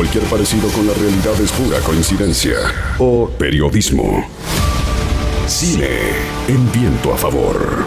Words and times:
Cualquier 0.00 0.24
parecido 0.30 0.66
con 0.70 0.86
la 0.86 0.94
realidad 0.94 1.38
es 1.42 1.52
pura 1.52 1.78
coincidencia 1.80 2.56
o 2.98 3.28
periodismo. 3.28 4.26
Cine 5.46 5.90
en 6.48 6.72
viento 6.72 7.12
a 7.12 7.18
favor. 7.18 7.84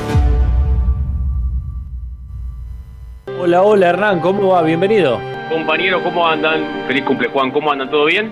Hola, 3.39 3.63
hola 3.63 3.89
Hernán, 3.89 4.19
¿cómo 4.19 4.49
va? 4.49 4.61
Bienvenido. 4.61 5.19
Compañero, 5.49 6.03
¿cómo 6.03 6.27
andan? 6.27 6.85
Feliz 6.85 7.03
cumple 7.03 7.29
Juan, 7.29 7.49
¿cómo 7.49 7.71
andan? 7.71 7.89
¿Todo 7.89 8.05
bien? 8.05 8.31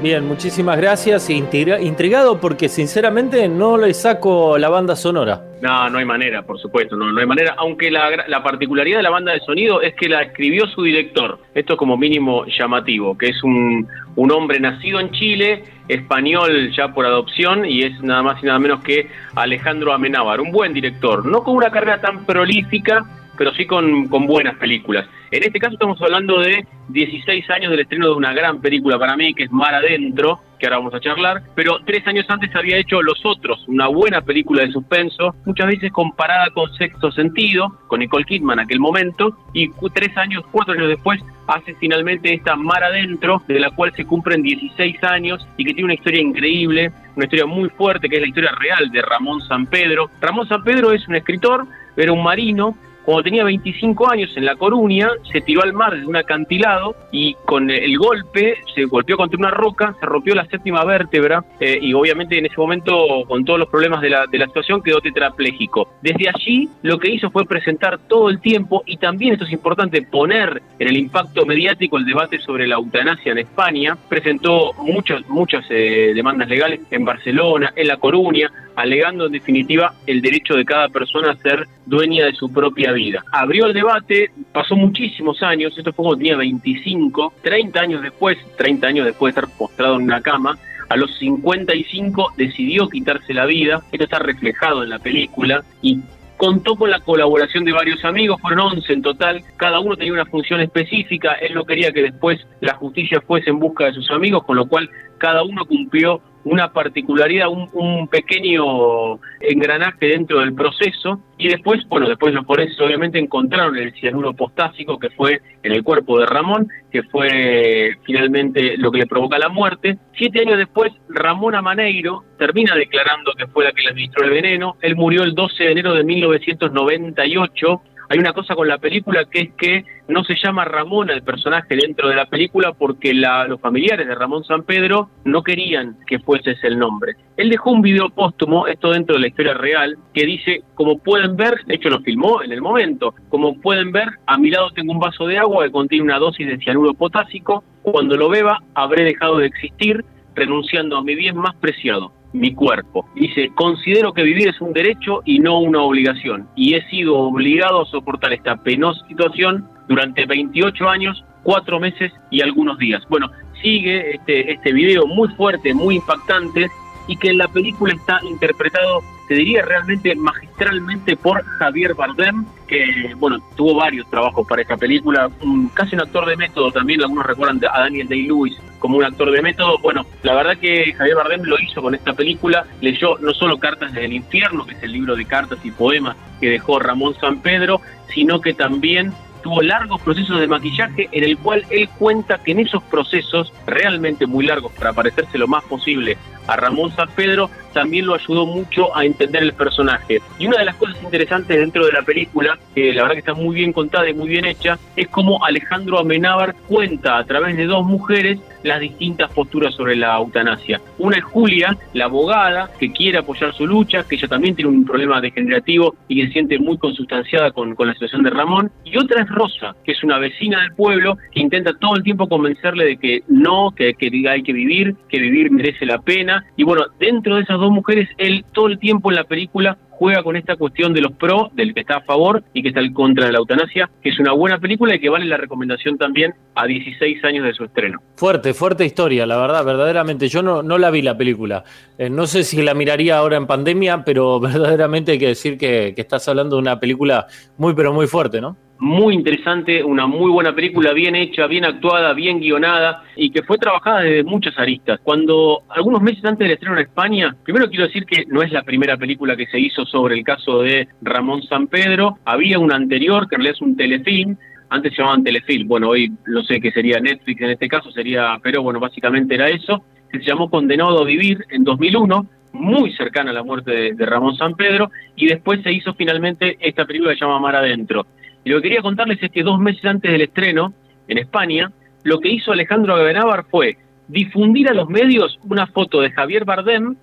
Bien, 0.00 0.24
muchísimas 0.28 0.76
gracias. 0.76 1.28
Intrigado 1.28 2.40
porque 2.40 2.68
sinceramente 2.68 3.48
no 3.48 3.76
le 3.76 3.92
saco 3.94 4.56
la 4.56 4.68
banda 4.68 4.94
sonora. 4.94 5.42
No, 5.60 5.90
no 5.90 5.98
hay 5.98 6.04
manera, 6.04 6.42
por 6.42 6.56
supuesto, 6.60 6.94
no, 6.94 7.10
no 7.10 7.18
hay 7.18 7.26
manera. 7.26 7.56
Aunque 7.58 7.90
la, 7.90 8.42
particularidad 8.44 8.98
de 8.98 9.02
la 9.02 9.10
banda 9.10 9.32
de 9.32 9.40
sonido 9.40 9.82
es 9.82 9.94
que 9.94 10.08
la 10.08 10.22
escribió 10.22 10.68
su 10.68 10.84
director. 10.84 11.40
Esto 11.52 11.72
es 11.72 11.78
como 11.80 11.96
mínimo 11.96 12.44
llamativo, 12.46 13.18
que 13.18 13.30
es 13.30 13.42
un, 13.42 13.88
un 14.14 14.30
hombre 14.30 14.60
nacido 14.60 15.00
en 15.00 15.10
Chile, 15.10 15.64
español 15.88 16.70
ya 16.76 16.94
por 16.94 17.04
adopción, 17.04 17.64
y 17.66 17.82
es 17.82 18.00
nada 18.00 18.22
más 18.22 18.40
y 18.40 18.46
nada 18.46 18.60
menos 18.60 18.84
que 18.84 19.10
Alejandro 19.34 19.92
Amenábar, 19.92 20.40
un 20.40 20.52
buen 20.52 20.72
director. 20.72 21.26
No 21.26 21.42
con 21.42 21.56
una 21.56 21.72
carrera 21.72 22.00
tan 22.00 22.24
prolífica, 22.24 23.04
pero 23.38 23.54
sí 23.54 23.64
con, 23.64 24.08
con, 24.08 24.26
buenas 24.26 24.56
películas. 24.56 25.06
En 25.30 25.42
este 25.42 25.60
caso 25.60 25.74
estamos 25.74 26.00
hablando 26.02 26.40
de 26.40 26.66
16 26.88 27.48
años 27.50 27.70
del 27.70 27.80
estreno 27.80 28.08
de 28.08 28.14
una 28.14 28.32
gran 28.32 28.60
película 28.60 28.98
para 28.98 29.16
mí, 29.16 29.32
que 29.32 29.44
es 29.44 29.52
Mar 29.52 29.74
Adentro, 29.74 30.40
que 30.58 30.66
ahora 30.66 30.78
vamos 30.78 30.94
a 30.94 31.00
charlar, 31.00 31.42
pero 31.54 31.78
tres 31.84 32.06
años 32.06 32.26
antes 32.28 32.54
había 32.54 32.76
hecho 32.76 33.00
Los 33.00 33.24
Otros, 33.24 33.64
una 33.68 33.86
buena 33.86 34.22
película 34.22 34.62
de 34.62 34.72
suspenso, 34.72 35.34
muchas 35.46 35.68
veces 35.68 35.92
comparada 35.92 36.50
con 36.50 36.72
Sexto 36.74 37.12
Sentido, 37.12 37.78
con 37.86 38.00
Nicole 38.00 38.24
Kidman 38.24 38.58
en 38.58 38.64
aquel 38.64 38.80
momento, 38.80 39.36
y 39.52 39.70
tres 39.94 40.16
años, 40.16 40.44
cuatro 40.50 40.74
años 40.74 40.88
después, 40.88 41.20
hace 41.46 41.74
finalmente 41.74 42.34
esta 42.34 42.56
Mar 42.56 42.84
Adentro, 42.84 43.42
de 43.46 43.60
la 43.60 43.70
cual 43.70 43.92
se 43.94 44.04
cumplen 44.04 44.42
16 44.42 45.02
años 45.04 45.46
y 45.56 45.64
que 45.64 45.72
tiene 45.72 45.84
una 45.84 45.94
historia 45.94 46.20
increíble, 46.20 46.92
una 47.16 47.24
historia 47.24 47.46
muy 47.46 47.68
fuerte, 47.70 48.08
que 48.08 48.16
es 48.16 48.22
la 48.22 48.28
historia 48.28 48.52
real 48.58 48.90
de 48.90 49.02
Ramón 49.02 49.40
San 49.42 49.66
Pedro. 49.66 50.10
Ramón 50.20 50.46
San 50.48 50.62
Pedro 50.62 50.92
es 50.92 51.06
un 51.08 51.16
escritor, 51.16 51.66
era 51.96 52.12
un 52.12 52.22
marino, 52.22 52.76
cuando 53.08 53.22
tenía 53.22 53.42
25 53.42 54.10
años 54.10 54.30
en 54.36 54.44
La 54.44 54.54
Coruña, 54.54 55.08
se 55.32 55.40
tiró 55.40 55.62
al 55.62 55.72
mar 55.72 55.94
desde 55.94 56.04
un 56.04 56.16
acantilado 56.16 56.94
y 57.10 57.32
con 57.46 57.70
el 57.70 57.96
golpe 57.96 58.58
se 58.74 58.84
golpeó 58.84 59.16
contra 59.16 59.38
una 59.38 59.50
roca, 59.50 59.94
se 59.98 60.04
rompió 60.04 60.34
la 60.34 60.44
séptima 60.44 60.84
vértebra 60.84 61.42
eh, 61.58 61.78
y 61.80 61.94
obviamente 61.94 62.36
en 62.36 62.44
ese 62.44 62.56
momento, 62.58 63.24
con 63.26 63.46
todos 63.46 63.60
los 63.60 63.70
problemas 63.70 64.02
de 64.02 64.10
la, 64.10 64.26
de 64.26 64.36
la 64.36 64.44
situación, 64.44 64.82
quedó 64.82 65.00
tetrapléjico. 65.00 65.88
Desde 66.02 66.28
allí 66.28 66.68
lo 66.82 66.98
que 66.98 67.10
hizo 67.10 67.30
fue 67.30 67.46
presentar 67.46 67.98
todo 68.08 68.28
el 68.28 68.42
tiempo 68.42 68.82
y 68.84 68.98
también, 68.98 69.32
esto 69.32 69.46
es 69.46 69.52
importante, 69.52 70.02
poner 70.02 70.60
en 70.78 70.88
el 70.88 70.98
impacto 70.98 71.46
mediático 71.46 71.96
el 71.96 72.04
debate 72.04 72.38
sobre 72.40 72.66
la 72.66 72.74
eutanasia 72.74 73.32
en 73.32 73.38
España. 73.38 73.96
Presentó 74.10 74.74
muchas, 74.82 75.26
muchas 75.30 75.64
eh, 75.70 76.12
demandas 76.14 76.50
legales 76.50 76.80
en 76.90 77.06
Barcelona, 77.06 77.72
en 77.74 77.88
La 77.88 77.96
Coruña, 77.96 78.50
alegando 78.76 79.24
en 79.24 79.32
definitiva 79.32 79.94
el 80.06 80.20
derecho 80.20 80.56
de 80.56 80.66
cada 80.66 80.90
persona 80.90 81.30
a 81.30 81.36
ser 81.36 81.66
dueña 81.88 82.26
de 82.26 82.34
su 82.34 82.52
propia 82.52 82.92
vida. 82.92 83.24
Abrió 83.32 83.66
el 83.66 83.72
debate, 83.72 84.30
pasó 84.52 84.76
muchísimos 84.76 85.42
años, 85.42 85.76
esto 85.76 85.92
fue 85.92 86.04
cuando 86.04 86.18
tenía 86.18 86.36
25, 86.36 87.32
30 87.42 87.80
años 87.80 88.02
después, 88.02 88.36
30 88.56 88.86
años 88.86 89.06
después 89.06 89.34
de 89.34 89.40
estar 89.40 89.56
postrado 89.56 89.96
en 89.96 90.02
una 90.02 90.20
cama, 90.20 90.58
a 90.88 90.96
los 90.96 91.16
55 91.18 92.34
decidió 92.36 92.88
quitarse 92.88 93.32
la 93.34 93.46
vida, 93.46 93.82
esto 93.90 94.04
está 94.04 94.18
reflejado 94.18 94.82
en 94.82 94.90
la 94.90 94.98
película 94.98 95.64
y 95.82 96.00
contó 96.36 96.76
con 96.76 96.90
la 96.90 97.00
colaboración 97.00 97.64
de 97.64 97.72
varios 97.72 98.04
amigos, 98.04 98.40
fueron 98.40 98.60
11 98.60 98.92
en 98.92 99.02
total, 99.02 99.42
cada 99.56 99.80
uno 99.80 99.96
tenía 99.96 100.12
una 100.12 100.26
función 100.26 100.60
específica, 100.60 101.32
él 101.34 101.54
no 101.54 101.64
quería 101.64 101.92
que 101.92 102.02
después 102.02 102.46
la 102.60 102.74
justicia 102.74 103.20
fuese 103.20 103.50
en 103.50 103.58
busca 103.58 103.86
de 103.86 103.94
sus 103.94 104.10
amigos, 104.10 104.44
con 104.44 104.56
lo 104.56 104.66
cual 104.66 104.88
cada 105.18 105.42
uno 105.42 105.64
cumplió 105.64 106.22
una 106.50 106.72
particularidad, 106.72 107.48
un, 107.48 108.08
pequeño 108.08 109.18
engranaje 109.40 110.06
dentro 110.06 110.40
del 110.40 110.54
proceso 110.54 111.20
y 111.36 111.48
después, 111.48 111.86
bueno, 111.88 112.08
después 112.08 112.32
los 112.32 112.46
forenses 112.46 112.80
obviamente 112.80 113.18
encontraron 113.18 113.76
el 113.76 113.92
cianuro 113.92 114.32
postásico 114.32 114.98
que 114.98 115.10
fue 115.10 115.40
en 115.62 115.72
el 115.72 115.84
cuerpo 115.84 116.18
de 116.18 116.26
Ramón, 116.26 116.68
que 116.90 117.02
fue 117.04 117.96
finalmente 118.04 118.76
lo 118.78 118.90
que 118.90 118.98
le 118.98 119.06
provoca 119.06 119.38
la 119.38 119.48
muerte. 119.48 119.98
Siete 120.16 120.40
años 120.40 120.56
después, 120.56 120.92
Ramón 121.08 121.54
Amaneiro 121.54 122.24
termina 122.38 122.74
declarando 122.74 123.32
que 123.36 123.46
fue 123.46 123.64
la 123.64 123.72
que 123.72 123.82
le 123.82 123.90
administró 123.90 124.24
el 124.24 124.30
veneno. 124.30 124.76
Él 124.80 124.96
murió 124.96 125.24
el 125.24 125.34
12 125.34 125.64
de 125.64 125.72
enero 125.72 125.94
de 125.94 126.04
1998 126.04 127.82
hay 128.08 128.18
una 128.18 128.32
cosa 128.32 128.54
con 128.54 128.66
la 128.68 128.78
película 128.78 129.24
que 129.26 129.40
es 129.40 129.50
que 129.52 129.84
no 130.08 130.24
se 130.24 130.34
llama 130.34 130.64
Ramón 130.64 131.10
el 131.10 131.22
personaje 131.22 131.76
dentro 131.76 132.08
de 132.08 132.16
la 132.16 132.26
película 132.26 132.72
porque 132.72 133.12
los 133.12 133.60
familiares 133.60 134.06
de 134.06 134.14
Ramón 134.14 134.44
San 134.44 134.62
Pedro 134.62 135.10
no 135.24 135.42
querían 135.42 135.96
que 136.06 136.18
fuese 136.18 136.52
ese 136.52 136.68
el 136.68 136.78
nombre. 136.78 137.16
Él 137.36 137.50
dejó 137.50 137.70
un 137.70 137.82
video 137.82 138.08
póstumo, 138.08 138.66
esto 138.66 138.90
dentro 138.90 139.16
de 139.16 139.20
la 139.20 139.28
historia 139.28 139.54
real, 139.54 139.98
que 140.14 140.24
dice, 140.24 140.62
como 140.74 140.98
pueden 140.98 141.36
ver, 141.36 141.64
de 141.66 141.74
hecho 141.74 141.90
lo 141.90 142.00
filmó 142.00 142.42
en 142.42 142.52
el 142.52 142.62
momento, 142.62 143.14
como 143.28 143.60
pueden 143.60 143.92
ver, 143.92 144.08
a 144.26 144.38
mi 144.38 144.50
lado 144.50 144.70
tengo 144.70 144.92
un 144.92 144.98
vaso 144.98 145.26
de 145.26 145.38
agua 145.38 145.64
que 145.64 145.70
contiene 145.70 146.04
una 146.04 146.18
dosis 146.18 146.46
de 146.46 146.58
cianuro 146.58 146.94
potásico, 146.94 147.62
cuando 147.82 148.16
lo 148.16 148.28
beba 148.28 148.62
habré 148.74 149.04
dejado 149.04 149.38
de 149.38 149.46
existir, 149.46 150.04
renunciando 150.38 150.96
a 150.96 151.02
mi 151.02 151.14
bien 151.14 151.36
más 151.36 151.54
preciado, 151.56 152.12
mi 152.32 152.54
cuerpo. 152.54 153.06
Dice, 153.14 153.50
considero 153.54 154.12
que 154.12 154.22
vivir 154.22 154.48
es 154.48 154.60
un 154.60 154.72
derecho 154.72 155.22
y 155.24 155.38
no 155.38 155.60
una 155.60 155.82
obligación, 155.82 156.48
y 156.56 156.74
he 156.74 156.88
sido 156.88 157.16
obligado 157.18 157.82
a 157.82 157.86
soportar 157.86 158.32
esta 158.32 158.56
penosa 158.56 159.06
situación 159.08 159.68
durante 159.88 160.26
28 160.26 160.88
años, 160.88 161.24
4 161.42 161.80
meses 161.80 162.12
y 162.30 162.40
algunos 162.40 162.78
días. 162.78 163.02
Bueno, 163.08 163.30
sigue 163.62 164.14
este, 164.14 164.52
este 164.52 164.72
video 164.72 165.06
muy 165.06 165.28
fuerte, 165.30 165.74
muy 165.74 165.96
impactante, 165.96 166.68
y 167.08 167.16
que 167.16 167.30
en 167.30 167.38
la 167.38 167.48
película 167.48 167.94
está 167.94 168.20
interpretado, 168.28 169.00
te 169.28 169.34
diría 169.34 169.62
realmente 169.62 170.14
magistralmente 170.16 171.14
por 171.16 171.44
Javier 171.44 171.94
Bardem, 171.94 172.46
que 172.66 173.14
bueno, 173.16 173.38
tuvo 173.56 173.74
varios 173.74 174.08
trabajos 174.08 174.46
para 174.48 174.62
esta 174.62 174.76
película, 174.76 175.30
casi 175.74 175.94
un 175.94 176.00
actor 176.00 176.26
de 176.26 176.36
método 176.36 176.72
también, 176.72 177.02
algunos 177.02 177.26
recuerdan 177.26 177.60
a 177.70 177.80
Daniel 177.80 178.08
Day-Lewis 178.08 178.58
como 178.78 178.96
un 178.96 179.04
actor 179.04 179.30
de 179.30 179.42
método. 179.42 179.78
Bueno, 179.78 180.06
la 180.22 180.34
verdad 180.34 180.56
que 180.56 180.94
Javier 180.94 181.16
Bardem 181.16 181.42
lo 181.42 181.60
hizo 181.60 181.82
con 181.82 181.94
esta 181.94 182.14
película, 182.14 182.66
leyó 182.80 183.18
no 183.18 183.34
solo 183.34 183.58
Cartas 183.58 183.92
del 183.92 184.14
Infierno, 184.14 184.64
que 184.64 184.74
es 184.74 184.82
el 184.82 184.92
libro 184.92 185.14
de 185.14 185.26
cartas 185.26 185.58
y 185.62 185.70
poemas 185.70 186.16
que 186.40 186.50
dejó 186.50 186.78
Ramón 186.78 187.14
San 187.20 187.40
Pedro, 187.40 187.82
sino 188.14 188.40
que 188.40 188.54
también 188.54 189.12
tuvo 189.42 189.60
largos 189.62 190.00
procesos 190.00 190.40
de 190.40 190.46
maquillaje 190.46 191.08
en 191.12 191.24
el 191.24 191.36
cual 191.38 191.64
él 191.70 191.88
cuenta 191.98 192.42
que 192.42 192.52
en 192.52 192.60
esos 192.60 192.82
procesos, 192.84 193.52
realmente 193.66 194.26
muy 194.26 194.46
largos 194.46 194.72
para 194.72 194.92
parecerse 194.92 195.36
lo 195.38 195.46
más 195.46 195.64
posible 195.64 196.16
a 196.48 196.56
Ramón 196.56 196.90
San 196.96 197.08
Pedro, 197.14 197.50
también 197.72 198.06
lo 198.06 198.14
ayudó 198.14 198.44
mucho 198.44 198.96
a 198.96 199.04
entender 199.04 199.42
el 199.42 199.52
personaje. 199.52 200.20
Y 200.38 200.46
una 200.46 200.58
de 200.58 200.64
las 200.64 200.74
cosas 200.74 201.00
interesantes 201.02 201.56
dentro 201.56 201.86
de 201.86 201.92
la 201.92 202.02
película, 202.02 202.58
que 202.74 202.92
la 202.92 203.02
verdad 203.02 203.14
que 203.14 203.20
está 203.20 203.34
muy 203.34 203.54
bien 203.54 203.72
contada 203.72 204.08
y 204.08 204.14
muy 204.14 204.28
bien 204.28 204.44
hecha, 204.44 204.78
es 204.96 205.06
cómo 205.08 205.44
Alejandro 205.44 205.98
Amenábar 205.98 206.56
cuenta 206.66 207.18
a 207.18 207.24
través 207.24 207.56
de 207.56 207.66
dos 207.66 207.84
mujeres 207.84 208.40
las 208.62 208.80
distintas 208.80 209.30
posturas 209.32 209.74
sobre 209.74 209.96
la 209.96 210.16
eutanasia. 210.16 210.80
Una 210.98 211.18
es 211.18 211.24
Julia, 211.24 211.76
la 211.92 212.06
abogada, 212.06 212.70
que 212.78 212.92
quiere 212.92 213.18
apoyar 213.18 213.54
su 213.54 213.66
lucha, 213.66 214.04
que 214.04 214.16
ella 214.16 214.28
también 214.28 214.54
tiene 214.56 214.70
un 214.70 214.84
problema 214.84 215.20
degenerativo 215.20 215.94
y 216.08 216.20
que 216.20 216.26
se 216.26 216.32
siente 216.32 216.58
muy 216.58 216.78
consustanciada 216.78 217.52
con, 217.52 217.74
con 217.74 217.86
la 217.86 217.94
situación 217.94 218.22
de 218.22 218.30
Ramón. 218.30 218.70
Y 218.84 218.96
otra 218.98 219.22
es 219.22 219.28
Rosa, 219.28 219.76
que 219.84 219.92
es 219.92 220.02
una 220.02 220.18
vecina 220.18 220.60
del 220.62 220.72
pueblo 220.72 221.16
que 221.32 221.40
intenta 221.40 221.72
todo 221.74 221.96
el 221.96 222.02
tiempo 222.02 222.28
convencerle 222.28 222.84
de 222.84 222.96
que 222.96 223.22
no, 223.28 223.70
que, 223.70 223.94
que 223.94 224.10
hay 224.28 224.42
que 224.42 224.52
vivir, 224.52 224.96
que 225.08 225.18
vivir 225.18 225.50
merece 225.50 225.86
la 225.86 225.98
pena. 225.98 226.37
Y 226.56 226.64
bueno, 226.64 226.84
dentro 226.98 227.36
de 227.36 227.42
esas 227.42 227.58
dos 227.58 227.70
mujeres, 227.70 228.08
él 228.18 228.44
todo 228.52 228.66
el 228.66 228.78
tiempo 228.78 229.10
en 229.10 229.16
la 229.16 229.24
película 229.24 229.78
juega 229.98 230.22
con 230.22 230.36
esta 230.36 230.54
cuestión 230.56 230.94
de 230.94 231.00
los 231.00 231.12
pro, 231.12 231.50
del 231.54 231.74
que 231.74 231.80
está 231.80 231.96
a 231.96 232.00
favor 232.02 232.44
y 232.54 232.62
que 232.62 232.68
está 232.68 232.80
en 232.80 232.94
contra 232.94 233.26
de 233.26 233.32
la 233.32 233.38
eutanasia, 233.38 233.90
que 234.00 234.10
es 234.10 234.20
una 234.20 234.32
buena 234.32 234.58
película 234.58 234.94
y 234.94 235.00
que 235.00 235.08
vale 235.08 235.26
la 235.26 235.36
recomendación 235.36 235.98
también 235.98 236.34
a 236.54 236.66
16 236.66 237.24
años 237.24 237.44
de 237.44 237.52
su 237.52 237.64
estreno. 237.64 238.00
Fuerte, 238.14 238.54
fuerte 238.54 238.84
historia, 238.84 239.26
la 239.26 239.36
verdad, 239.36 239.64
verdaderamente. 239.64 240.28
Yo 240.28 240.40
no, 240.40 240.62
no 240.62 240.78
la 240.78 240.90
vi 240.90 241.02
la 241.02 241.16
película. 241.16 241.64
Eh, 241.98 242.08
no 242.08 242.28
sé 242.28 242.44
si 242.44 242.62
la 242.62 242.74
miraría 242.74 243.18
ahora 243.18 243.36
en 243.36 243.48
pandemia, 243.48 244.04
pero 244.04 244.38
verdaderamente 244.40 245.12
hay 245.12 245.18
que 245.18 245.28
decir 245.28 245.58
que, 245.58 245.92
que 245.96 246.00
estás 246.00 246.28
hablando 246.28 246.56
de 246.56 246.62
una 246.62 246.78
película 246.78 247.26
muy, 247.56 247.74
pero 247.74 247.92
muy 247.92 248.06
fuerte, 248.06 248.40
¿no? 248.40 248.56
Muy 248.78 249.14
interesante, 249.14 249.82
una 249.82 250.06
muy 250.06 250.30
buena 250.30 250.54
película, 250.54 250.92
bien 250.92 251.16
hecha, 251.16 251.46
bien 251.46 251.64
actuada, 251.64 252.12
bien 252.12 252.38
guionada 252.38 253.02
y 253.16 253.30
que 253.30 253.42
fue 253.42 253.58
trabajada 253.58 254.00
desde 254.00 254.24
muchas 254.24 254.58
aristas. 254.58 255.00
Cuando 255.02 255.62
algunos 255.68 256.00
meses 256.00 256.24
antes 256.24 256.46
del 256.46 256.52
estreno 256.52 256.76
en 256.76 256.86
España, 256.86 257.36
primero 257.42 257.68
quiero 257.68 257.86
decir 257.86 258.06
que 258.06 258.24
no 258.26 258.42
es 258.42 258.52
la 258.52 258.62
primera 258.62 258.96
película 258.96 259.36
que 259.36 259.46
se 259.46 259.58
hizo 259.58 259.84
sobre 259.84 260.16
el 260.16 260.24
caso 260.24 260.62
de 260.62 260.88
Ramón 261.02 261.42
San 261.42 261.66
Pedro, 261.66 262.18
había 262.24 262.58
una 262.58 262.76
anterior 262.76 263.28
que 263.28 263.34
en 263.34 263.40
realidad 263.40 263.56
es 263.56 263.62
un 263.62 263.76
telefilm, 263.76 264.36
antes 264.70 264.92
se 264.92 264.98
llamaban 264.98 265.24
telefilm, 265.24 265.66
bueno, 265.66 265.88
hoy 265.88 266.12
no 266.26 266.42
sé 266.42 266.60
qué 266.60 266.70
sería 266.70 267.00
Netflix 267.00 267.40
en 267.40 267.50
este 267.50 267.68
caso, 267.68 267.90
sería, 267.90 268.38
pero 268.42 268.62
bueno, 268.62 268.78
básicamente 268.78 269.34
era 269.34 269.48
eso, 269.48 269.82
que 270.10 270.18
se 270.18 270.24
llamó 270.26 270.50
Condenado 270.50 271.00
a 271.00 271.04
Vivir 271.04 271.44
en 271.50 271.64
2001, 271.64 272.26
muy 272.52 272.92
cercana 272.94 273.30
a 273.30 273.34
la 273.34 273.42
muerte 273.42 273.70
de, 273.70 273.94
de 273.94 274.06
Ramón 274.06 274.36
San 274.36 274.54
Pedro, 274.54 274.90
y 275.16 275.26
después 275.26 275.62
se 275.62 275.72
hizo 275.72 275.94
finalmente 275.94 276.56
esta 276.60 276.84
película 276.84 277.12
que 277.12 277.18
se 277.18 277.24
llama 277.24 277.40
Mar 277.40 277.56
Adentro. 277.56 278.06
Y 278.48 278.50
lo 278.50 278.62
que 278.62 278.70
quería 278.70 278.80
contarles 278.80 279.22
es 279.22 279.30
que 279.30 279.42
dos 279.42 279.60
meses 279.60 279.84
antes 279.84 280.10
del 280.10 280.22
estreno, 280.22 280.72
en 281.06 281.18
España, 281.18 281.70
lo 282.02 282.18
que 282.18 282.30
hizo 282.30 282.50
Alejandro 282.50 282.96
Benavar 282.96 283.44
fue 283.50 283.76
difundir 284.08 284.70
a 284.70 284.72
los 284.72 284.88
medios 284.88 285.38
una 285.42 285.66
foto 285.66 286.00
de 286.00 286.10
Javier 286.12 286.46
Bardem, 286.46 286.96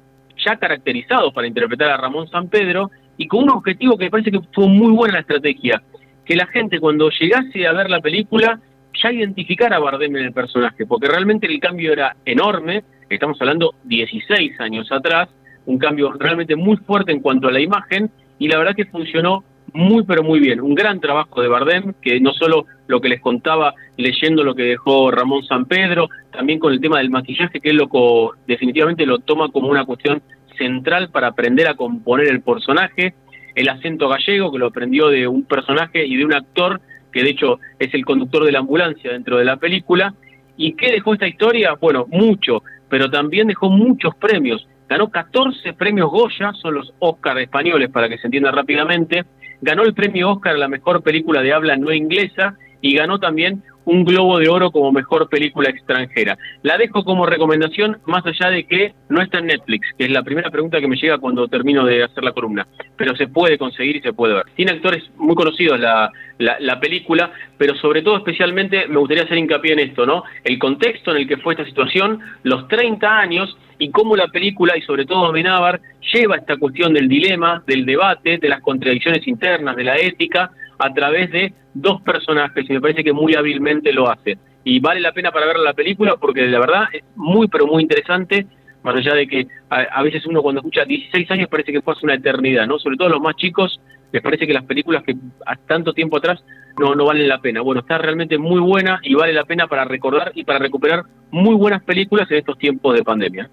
ya 0.43 0.55
caracterizado 0.55 1.31
para 1.31 1.45
interpretar 1.45 1.91
a 1.91 1.97
Ramón 1.97 2.27
San 2.29 2.49
Pedro, 2.49 2.89
y 3.15 3.27
con 3.27 3.43
un 3.43 3.51
objetivo 3.51 3.95
que 3.95 4.05
me 4.05 4.09
parece 4.09 4.31
que 4.31 4.39
fue 4.55 4.67
muy 4.67 4.91
buena 4.91 5.13
la 5.13 5.19
estrategia, 5.19 5.83
que 6.25 6.35
la 6.35 6.47
gente 6.47 6.79
cuando 6.79 7.11
llegase 7.11 7.67
a 7.67 7.73
ver 7.73 7.91
la 7.91 7.99
película 7.99 8.59
ya 9.03 9.11
identificara 9.11 9.75
a 9.75 9.79
Bardem 9.79 10.15
en 10.15 10.25
el 10.25 10.33
personaje, 10.33 10.87
porque 10.87 11.07
realmente 11.07 11.45
el 11.45 11.59
cambio 11.59 11.93
era 11.93 12.15
enorme, 12.25 12.83
estamos 13.07 13.39
hablando 13.39 13.75
16 13.83 14.59
años 14.61 14.91
atrás, 14.91 15.29
un 15.67 15.77
cambio 15.77 16.11
realmente 16.13 16.55
muy 16.55 16.77
fuerte 16.77 17.11
en 17.11 17.19
cuanto 17.19 17.49
a 17.49 17.51
la 17.51 17.59
imagen, 17.59 18.09
y 18.39 18.47
la 18.47 18.57
verdad 18.57 18.75
que 18.75 18.85
funcionó 18.85 19.43
muy 19.75 20.03
pero 20.03 20.23
muy 20.23 20.39
bien. 20.39 20.61
Un 20.61 20.73
gran 20.73 20.99
trabajo 20.99 21.41
de 21.41 21.47
Bardem, 21.47 21.93
que 22.01 22.19
no 22.19 22.33
solo 22.33 22.65
lo 22.87 23.01
que 23.01 23.09
les 23.09 23.19
contaba 23.19 23.73
leyendo 23.97 24.43
lo 24.43 24.55
que 24.55 24.63
dejó 24.63 25.11
Ramón 25.11 25.43
San 25.43 25.65
Pedro, 25.65 26.09
también 26.31 26.59
con 26.59 26.73
el 26.73 26.79
tema 26.79 26.99
del 26.99 27.09
maquillaje, 27.09 27.59
que 27.59 27.69
él 27.69 27.77
lo 27.77 28.33
definitivamente 28.47 29.05
lo 29.05 29.19
toma 29.19 29.49
como 29.49 29.67
una 29.67 29.85
cuestión 29.85 30.21
central 30.57 31.09
para 31.09 31.27
aprender 31.27 31.67
a 31.67 31.75
componer 31.75 32.27
el 32.27 32.41
personaje, 32.41 33.13
el 33.53 33.69
acento 33.69 34.07
gallego, 34.07 34.51
que 34.51 34.59
lo 34.59 34.67
aprendió 34.67 35.09
de 35.09 35.27
un 35.27 35.43
personaje 35.43 36.05
y 36.05 36.15
de 36.15 36.25
un 36.25 36.33
actor, 36.33 36.81
que 37.11 37.23
de 37.23 37.29
hecho 37.29 37.59
es 37.79 37.93
el 37.93 38.05
conductor 38.05 38.45
de 38.45 38.51
la 38.51 38.59
ambulancia 38.59 39.11
dentro 39.11 39.37
de 39.37 39.45
la 39.45 39.57
película. 39.57 40.13
¿Y 40.57 40.73
qué 40.73 40.91
dejó 40.91 41.13
esta 41.13 41.27
historia? 41.27 41.75
Bueno, 41.79 42.05
mucho, 42.09 42.63
pero 42.89 43.09
también 43.09 43.47
dejó 43.47 43.69
muchos 43.69 44.15
premios. 44.15 44.67
Ganó 44.87 45.09
14 45.09 45.73
premios 45.73 46.09
Goya, 46.09 46.53
son 46.53 46.75
los 46.75 46.93
Oscars 46.99 47.41
españoles 47.41 47.89
para 47.89 48.07
que 48.07 48.17
se 48.17 48.27
entienda 48.27 48.51
rápidamente. 48.51 49.25
Ganó 49.61 49.83
el 49.83 49.93
premio 49.93 50.31
Oscar 50.31 50.55
a 50.55 50.57
la 50.57 50.67
mejor 50.67 51.01
película 51.01 51.41
de 51.41 51.53
habla 51.53 51.75
no 51.77 51.91
inglesa 51.91 52.57
y 52.81 52.95
ganó 52.95 53.19
también 53.19 53.63
un 53.85 54.03
Globo 54.03 54.39
de 54.39 54.49
Oro 54.49 54.71
como 54.71 54.91
mejor 54.91 55.29
película 55.29 55.69
extranjera. 55.69 56.37
La 56.63 56.77
dejo 56.77 57.03
como 57.03 57.25
recomendación, 57.25 57.97
más 58.05 58.25
allá 58.25 58.49
de 58.49 58.65
que 58.65 58.93
no 59.09 59.21
está 59.21 59.39
en 59.39 59.47
Netflix, 59.47 59.87
que 59.97 60.05
es 60.05 60.11
la 60.11 60.23
primera 60.23 60.49
pregunta 60.49 60.79
que 60.79 60.87
me 60.87 60.97
llega 60.97 61.17
cuando 61.17 61.47
termino 61.47 61.85
de 61.85 62.03
hacer 62.03 62.23
la 62.23 62.33
columna, 62.33 62.67
pero 62.97 63.15
se 63.15 63.27
puede 63.27 63.57
conseguir 63.57 63.97
y 63.97 64.01
se 64.01 64.13
puede 64.13 64.33
ver. 64.33 64.45
Tiene 64.55 64.73
actores 64.73 65.03
muy 65.17 65.35
conocidos 65.35 65.79
la, 65.79 66.11
la, 66.37 66.79
película, 66.79 67.31
pero 67.57 67.75
sobre 67.75 68.01
todo 68.01 68.17
especialmente 68.17 68.87
me 68.87 68.97
gustaría 68.97 69.23
hacer 69.23 69.37
hincapié 69.37 69.73
en 69.73 69.79
esto, 69.79 70.05
¿no? 70.05 70.23
El 70.43 70.59
contexto 70.59 71.11
en 71.11 71.17
el 71.17 71.27
que 71.27 71.37
fue 71.37 71.53
esta 71.53 71.65
situación, 71.65 72.19
los 72.43 72.67
30 72.67 73.19
años 73.19 73.57
y 73.77 73.91
cómo 73.91 74.15
la 74.15 74.27
película 74.27 74.77
y 74.77 74.81
sobre 74.81 75.05
todo 75.05 75.31
Benavar 75.31 75.79
lleva 76.13 76.37
esta 76.37 76.57
cuestión 76.57 76.93
del 76.93 77.07
dilema, 77.07 77.63
del 77.65 77.85
debate, 77.85 78.37
de 78.37 78.49
las 78.49 78.61
contradicciones 78.61 79.27
internas, 79.27 79.75
de 79.75 79.83
la 79.83 79.97
ética, 79.97 80.51
a 80.77 80.93
través 80.93 81.31
de 81.31 81.53
dos 81.75 82.01
personajes 82.01 82.65
y 82.67 82.73
me 82.73 82.81
parece 82.81 83.03
que 83.03 83.13
muy 83.13 83.35
hábilmente 83.35 83.93
lo 83.93 84.09
hace. 84.09 84.39
Y 84.63 84.79
vale 84.79 84.99
la 84.99 85.11
pena 85.11 85.31
para 85.31 85.45
ver 85.45 85.57
la 85.57 85.73
película 85.73 86.15
porque 86.19 86.47
la 86.47 86.59
verdad 86.59 86.85
es 86.91 87.03
muy 87.15 87.47
pero 87.47 87.67
muy 87.67 87.83
interesante, 87.83 88.47
más 88.81 88.95
allá 88.95 89.13
de 89.13 89.27
que 89.27 89.47
a, 89.69 90.01
veces 90.01 90.25
uno 90.25 90.41
cuando 90.41 90.61
escucha 90.61 90.85
16 90.85 91.29
años 91.31 91.49
parece 91.49 91.71
que 91.71 91.81
fue 91.81 91.93
hace 91.93 92.05
una 92.05 92.15
eternidad, 92.15 92.65
¿no? 92.65 92.79
Sobre 92.79 92.97
todo 92.97 93.09
los 93.09 93.21
más 93.21 93.35
chicos 93.35 93.79
les 94.11 94.23
parece 94.23 94.47
que 94.47 94.53
las 94.53 94.63
películas 94.63 95.03
que 95.03 95.15
a 95.45 95.55
tanto 95.55 95.93
tiempo 95.93 96.17
atrás 96.17 96.43
no, 96.79 96.95
no 96.95 97.05
valen 97.05 97.27
la 97.27 97.41
pena. 97.41 97.61
Bueno, 97.61 97.81
está 97.81 97.97
realmente 97.97 98.37
muy 98.37 98.59
buena 98.59 98.99
y 99.03 99.13
vale 99.13 99.33
la 99.33 99.43
pena 99.43 99.67
para 99.67 99.85
recordar 99.85 100.31
y 100.33 100.43
para 100.43 100.59
recuperar 100.59 101.03
muy 101.31 101.55
buenas 101.55 101.83
películas 101.83 102.29
en 102.31 102.37
estos 102.37 102.57
tiempos 102.57 102.95
de 102.95 103.03
pandemia. 103.03 103.49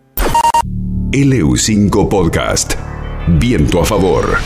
LU5 1.12 2.08
Podcast. 2.08 2.74
Viento 3.28 3.80
a 3.80 3.84
favor. 3.84 4.38